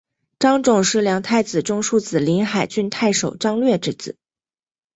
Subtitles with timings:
[0.39, 4.17] 张种是梁太子中庶子临海郡太守张略之子。